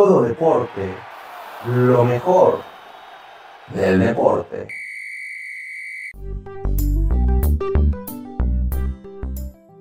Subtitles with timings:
[0.00, 0.94] todo deporte,
[1.66, 2.60] lo mejor
[3.74, 4.66] del deporte.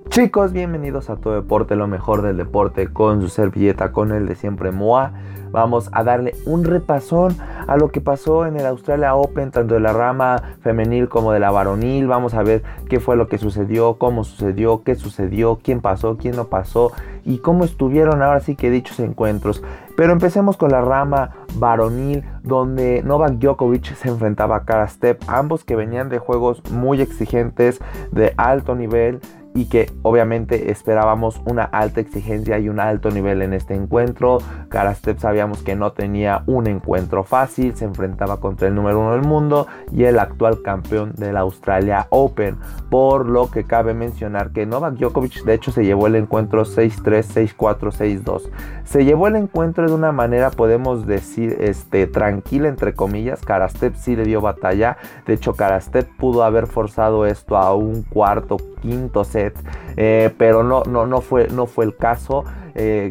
[0.09, 4.35] Chicos, bienvenidos a Todo Deporte, lo mejor del deporte, con su servilleta, con el de
[4.35, 5.13] siempre Moa.
[5.51, 7.38] Vamos a darle un repasón
[7.70, 11.39] a lo que pasó en el Australia Open, tanto de la rama femenil como de
[11.39, 12.07] la varonil.
[12.07, 16.35] Vamos a ver qué fue lo que sucedió, cómo sucedió, qué sucedió, quién pasó, quién
[16.35, 16.91] no pasó
[17.23, 19.61] y cómo estuvieron ahora sí que dichos encuentros.
[19.95, 25.63] Pero empecemos con la rama varonil, donde Novak Djokovic se enfrentaba a Kara Step, ambos
[25.63, 27.80] que venían de juegos muy exigentes,
[28.11, 29.20] de alto nivel
[29.59, 34.38] y que obviamente esperábamos una alta exigencia y un alto nivel en este encuentro.
[34.70, 39.23] Karastep sabíamos que no tenía un encuentro fácil, se enfrentaba contra el número uno del
[39.23, 42.55] mundo y el actual campeón de la Australia Open,
[42.90, 47.55] por lo que cabe mencionar que Novak Djokovic de hecho se llevó el encuentro 6-3,
[47.58, 48.50] 6-4, 6-2.
[48.86, 54.16] Se llevó el encuentro de una manera podemos decir este, tranquila entre comillas, Karastep sí
[54.16, 59.48] le dio batalla, de hecho Karastep pudo haber forzado esto a un cuarto, quinto set
[59.97, 62.44] eh, pero no, no, no, fue, no fue el caso.
[62.75, 63.09] Eh,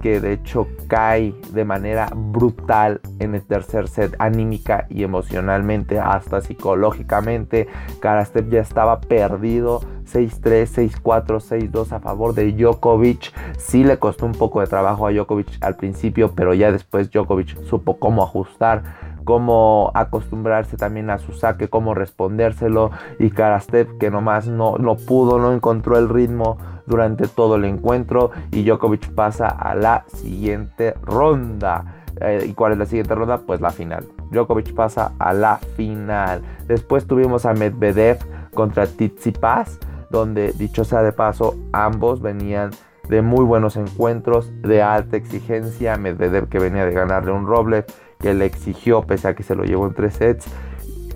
[0.00, 6.40] que de hecho cae de manera brutal en el tercer set, anímica y emocionalmente, hasta
[6.40, 7.66] psicológicamente.
[8.00, 9.80] Karastep ya estaba perdido.
[10.06, 13.32] 6-3, 6-4, 6-2 a favor de Djokovic.
[13.58, 17.64] Sí le costó un poco de trabajo a Djokovic al principio, pero ya después Djokovic
[17.64, 22.92] supo cómo ajustar cómo acostumbrarse también a su saque, cómo respondérselo.
[23.18, 28.30] Y Karastep que nomás no, no pudo, no encontró el ritmo durante todo el encuentro.
[28.52, 32.04] Y Djokovic pasa a la siguiente ronda.
[32.20, 33.38] Eh, ¿Y cuál es la siguiente ronda?
[33.38, 34.06] Pues la final.
[34.30, 36.40] Djokovic pasa a la final.
[36.68, 38.18] Después tuvimos a Medvedev
[38.54, 42.70] contra Tsitsipas, donde dicho sea de paso, ambos venían
[43.08, 45.96] de muy buenos encuentros, de alta exigencia.
[45.96, 47.86] Medvedev que venía de ganarle un Robles
[48.20, 50.46] que le exigió pese a que se lo llevó en tres sets.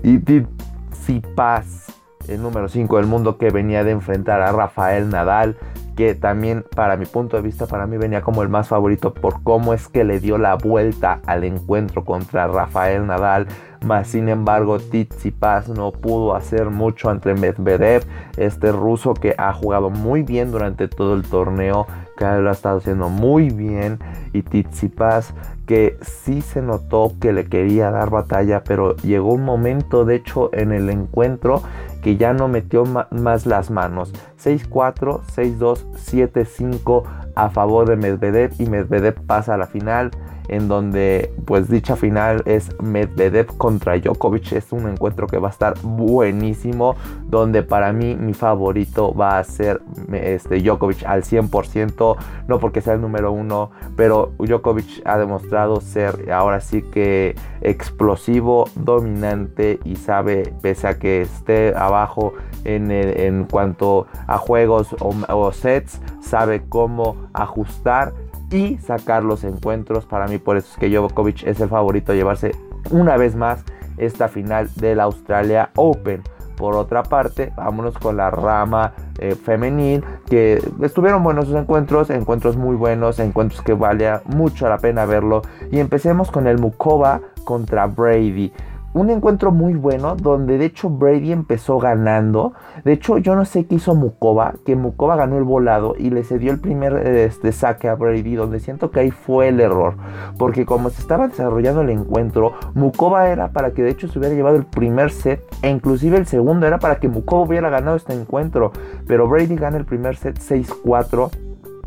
[0.02, 1.86] Y Tsitsipas,
[2.28, 5.56] el número 5 del mundo que venía de enfrentar a Rafael Nadal,
[5.96, 9.42] que también para mi punto de vista para mí venía como el más favorito por
[9.42, 13.48] cómo es que le dio la vuelta al encuentro contra Rafael Nadal.
[13.84, 18.04] Más sin embargo, Tsitsipas no pudo hacer mucho ante Medvedev,
[18.36, 21.86] este ruso que ha jugado muy bien durante todo el torneo,
[22.20, 23.98] que lo ha estado haciendo muy bien.
[24.32, 25.34] Y Tsitsipas
[25.66, 30.50] que sí se notó que le quería dar batalla, pero llegó un momento, de hecho,
[30.52, 31.62] en el encuentro
[32.02, 34.12] que ya no metió más las manos.
[34.42, 37.04] 6-4, 6-2, 7-5
[37.34, 40.10] a favor de Medvedev y Medvedev pasa a la final
[40.50, 44.52] en donde pues dicha final es Medvedev contra Djokovic.
[44.52, 46.96] Es un encuentro que va a estar buenísimo,
[47.28, 49.80] donde para mí mi favorito va a ser
[50.12, 52.16] este, Djokovic al 100%,
[52.48, 58.68] no porque sea el número uno, pero Djokovic ha demostrado ser ahora sí que explosivo,
[58.74, 62.34] dominante y sabe, pese a que esté abajo
[62.64, 68.12] en, en cuanto a juegos o sets, sabe cómo ajustar
[68.50, 70.06] y sacar los encuentros.
[70.06, 72.52] Para mí, por eso es que Djokovic es el favorito a llevarse
[72.90, 73.64] una vez más
[73.96, 76.22] esta final del Australia Open.
[76.56, 82.56] Por otra parte, vámonos con la rama eh, femenil, que estuvieron buenos sus encuentros, encuentros
[82.58, 85.40] muy buenos, encuentros que valía mucho la pena verlo.
[85.70, 88.52] Y empecemos con el Mukova contra Brady
[88.92, 92.52] un encuentro muy bueno donde de hecho Brady empezó ganando.
[92.84, 96.24] De hecho yo no sé qué hizo Mukova, que Mukova ganó el volado y le
[96.24, 99.94] cedió el primer este, saque a Brady, donde siento que ahí fue el error.
[100.38, 104.34] Porque como se estaba desarrollando el encuentro, Mukova era para que de hecho se hubiera
[104.34, 108.12] llevado el primer set e inclusive el segundo era para que Mukova hubiera ganado este
[108.12, 108.72] encuentro.
[109.06, 111.30] Pero Brady gana el primer set 6-4.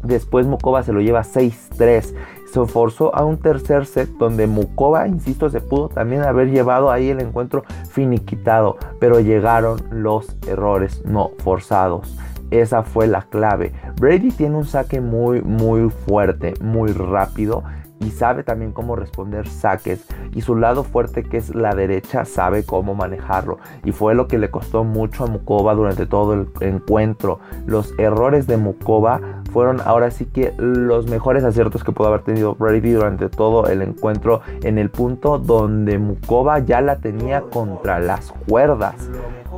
[0.03, 2.13] Después Mukova se lo lleva 6-3
[2.53, 7.09] se forzó a un tercer set donde Mukova, insisto, se pudo también haber llevado ahí
[7.09, 12.15] el encuentro finiquitado, pero llegaron los errores no forzados.
[12.51, 13.73] Esa fue la clave.
[13.99, 17.63] Brady tiene un saque muy, muy fuerte, muy rápido
[17.99, 22.65] y sabe también cómo responder saques y su lado fuerte que es la derecha sabe
[22.65, 27.39] cómo manejarlo y fue lo que le costó mucho a Mukova durante todo el encuentro.
[27.65, 32.55] Los errores de Mukova fueron ahora sí que los mejores aciertos que pudo haber tenido
[32.55, 38.33] Brady durante todo el encuentro en el punto donde Mukova ya la tenía contra las
[38.47, 38.95] cuerdas.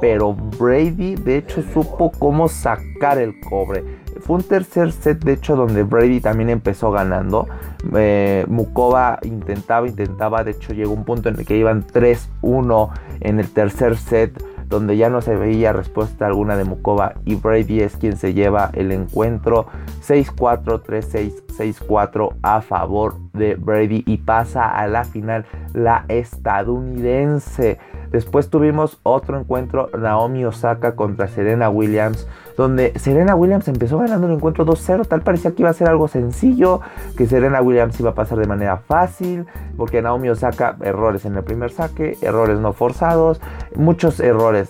[0.01, 3.83] Pero Brady de hecho supo cómo sacar el cobre
[4.25, 7.47] fue un tercer set, de hecho, donde Brady también empezó ganando.
[7.95, 10.44] Eh, Mukova intentaba, intentaba.
[10.44, 12.89] De hecho, llegó un punto en el que iban 3-1
[13.19, 14.44] en el tercer set.
[14.67, 18.71] Donde ya no se veía respuesta alguna de Mukova y Brady es quien se lleva
[18.73, 19.67] el encuentro
[20.06, 21.45] 6-4, 3-6,
[21.88, 27.79] 6-4 a favor de Brady y pasa a la final la estadounidense.
[28.12, 34.34] Después tuvimos otro encuentro, Naomi Osaka contra Serena Williams, donde Serena Williams empezó ganando el
[34.34, 36.81] encuentro 2-0, tal parecía que iba a ser algo sencillo,
[37.18, 39.46] que Serena Williams iba a pasar de manera fácil,
[39.78, 43.42] porque Naomi Osaka, errores en el primer saque, errores no forzados,
[43.75, 44.69] muchos errores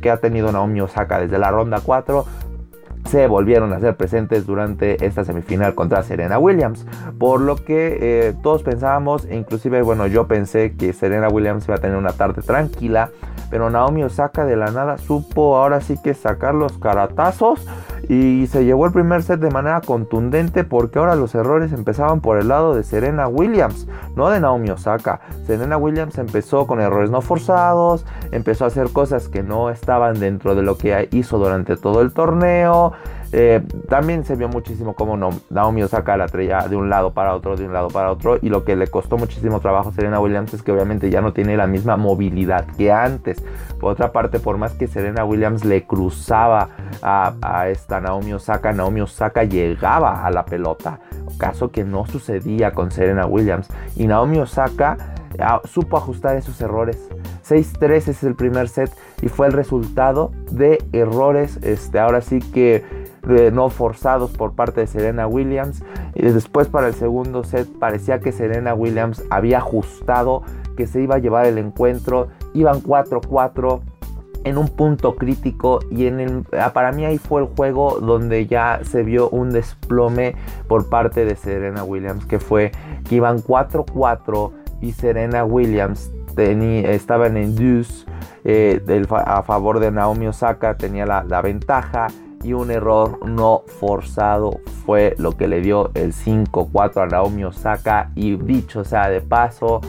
[0.00, 2.24] que ha tenido Naomi Osaka desde la ronda 4,
[3.08, 6.86] se volvieron a ser presentes durante esta semifinal contra Serena Williams.
[7.18, 11.80] Por lo que eh, todos pensábamos, inclusive bueno, yo pensé que Serena Williams iba a
[11.80, 13.10] tener una tarde tranquila,
[13.54, 17.64] pero Naomi Osaka de la nada supo ahora sí que sacar los caratazos
[18.08, 22.36] y se llevó el primer set de manera contundente porque ahora los errores empezaban por
[22.36, 23.86] el lado de Serena Williams,
[24.16, 25.20] no de Naomi Osaka.
[25.46, 30.56] Serena Williams empezó con errores no forzados, empezó a hacer cosas que no estaban dentro
[30.56, 32.92] de lo que hizo durante todo el torneo.
[33.36, 35.16] Eh, también se vio muchísimo cómo
[35.50, 38.38] Naomi Osaka la traía de un lado para otro, de un lado para otro.
[38.40, 41.32] Y lo que le costó muchísimo trabajo a Serena Williams es que obviamente ya no
[41.32, 43.42] tiene la misma movilidad que antes.
[43.80, 46.68] Por otra parte, por más que Serena Williams le cruzaba
[47.02, 51.00] a, esta Naomi Osaka, Naomi Osaka llegaba a la pelota.
[51.36, 53.66] Caso que no sucedía con Serena Williams.
[53.96, 54.96] Y Naomi Osaka
[55.40, 57.10] ah, supo ajustar esos errores.
[57.44, 58.92] 6-3 es el primer set
[59.22, 64.86] y fue el resultado de errores, este, ahora sí que no forzados por parte de
[64.86, 65.82] Serena Williams.
[66.14, 70.42] Y después para el segundo set parecía que Serena Williams había ajustado,
[70.76, 72.28] que se iba a llevar el encuentro.
[72.52, 73.80] Iban 4-4
[74.44, 78.46] en un punto crítico y en el, ah, para mí ahí fue el juego donde
[78.46, 80.36] ya se vio un desplome
[80.68, 82.70] por parte de Serena Williams, que fue
[83.08, 88.04] que iban 4-4 y Serena Williams tenía, estaba en deuce
[88.44, 92.08] eh, a favor de Naomi Osaka, tenía la ventaja
[92.44, 98.10] y un error no forzado fue lo que le dio el 5-4 a Naomi Osaka.
[98.14, 99.80] Y dicho sea de paso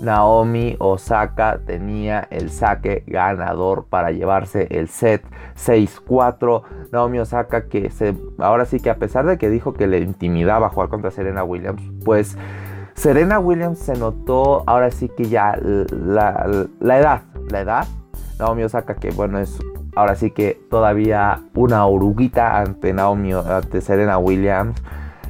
[0.00, 5.24] Naomi Osaka tenía el saque ganador para llevarse el set
[5.56, 6.62] 6-4
[6.92, 10.68] Naomi Osaka que se ahora sí que a pesar de que dijo que le intimidaba
[10.68, 12.36] jugar contra Serena Williams pues
[12.94, 17.86] Serena Williams se notó ahora sí que ya la, la edad la edad.
[18.38, 19.58] Naomi Osaka que bueno es
[19.94, 24.82] ahora sí que todavía una oruguita ante Naomi, ante Serena Williams.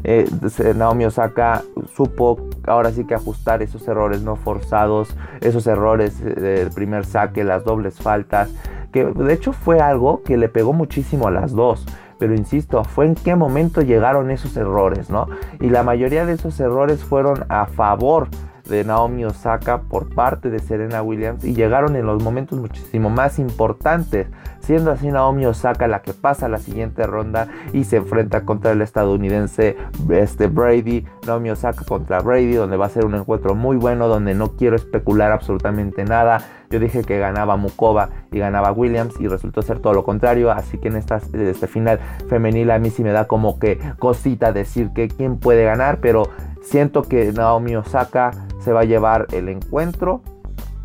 [0.07, 0.29] Eh,
[0.77, 1.63] Naomi Osaka
[1.95, 7.65] supo ahora sí que ajustar esos errores no forzados, esos errores del primer saque, las
[7.65, 8.51] dobles faltas,
[8.93, 11.87] que de hecho fue algo que le pegó muchísimo a las dos.
[12.19, 15.27] Pero insisto, fue en qué momento llegaron esos errores, ¿no?
[15.61, 18.29] Y la mayoría de esos errores fueron a favor
[18.69, 23.39] de Naomi Osaka por parte de Serena Williams y llegaron en los momentos muchísimo más
[23.39, 24.27] importantes,
[24.61, 28.73] siendo así Naomi Osaka la que pasa a la siguiente ronda y se enfrenta contra
[28.73, 29.77] el estadounidense
[30.11, 34.35] este Brady, Naomi Osaka contra Brady, donde va a ser un encuentro muy bueno, donde
[34.35, 36.41] no quiero especular absolutamente nada.
[36.71, 40.79] Yo dije que ganaba Mukova y ganaba Williams y resultó ser todo lo contrario, así
[40.79, 44.91] que en esta este final femenil a mí sí me da como que cosita decir
[44.93, 46.31] que quién puede ganar, pero
[46.65, 50.23] siento que Naomi Osaka se va a llevar el encuentro.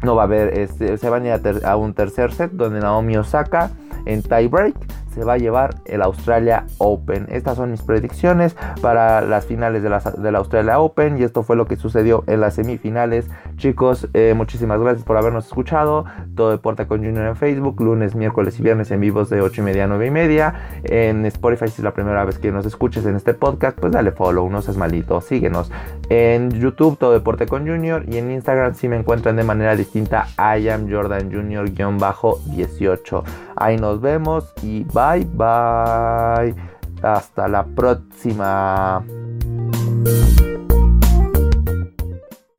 [0.03, 3.17] No va a haber, este, se va a ir a, un tercer set donde Naomi
[3.17, 3.71] Osaka
[4.05, 4.75] en tiebreak
[5.13, 7.27] se va a llevar el Australia Open.
[7.29, 11.65] Estas son mis predicciones para las finales de la, Australia Open y esto fue lo
[11.65, 13.27] que sucedió en las semifinales.
[13.57, 16.05] Chicos, eh, muchísimas gracias por habernos escuchado.
[16.35, 19.65] Todo Deporte con Junior en Facebook, lunes, miércoles y viernes en vivos de 8 y
[19.65, 20.53] media a 9 y media.
[20.83, 24.11] En Spotify, si es la primera vez que nos escuches en este podcast, pues dale
[24.11, 25.71] follow, no seas malito, síguenos.
[26.09, 30.27] En YouTube, Todo Deporte con Junior y en Instagram, si me encuentran de manera distinta,
[30.37, 33.23] I am Jordan Junior-18.
[33.61, 36.55] Ahí nos vemos y bye bye.
[37.03, 39.03] Hasta la próxima.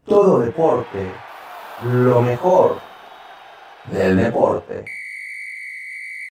[0.04, 1.10] Todo deporte,
[1.84, 2.76] lo mejor
[3.90, 4.84] del deporte.